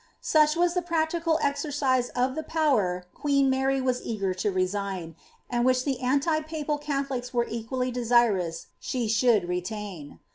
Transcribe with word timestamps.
Such 0.19 0.55
was 0.57 0.73
the 0.73 0.81
practical 0.81 1.37
exercise 1.43 2.09
of 2.15 2.33
the 2.33 2.41
power 2.41 3.05
queen 3.13 3.51
Mary 3.51 3.79
was 3.79 4.01
eager 4.03 4.33
to 4.33 4.49
resign, 4.49 5.15
and 5.47 5.63
which 5.63 5.85
the 5.85 5.99
anti 5.99 6.39
papal 6.39 6.79
Catholics 6.79 7.35
were 7.35 7.45
equally 7.47 7.91
desirous 7.91 8.65
she 8.79 9.07
should 9.07 9.47
retain. 9.47 10.17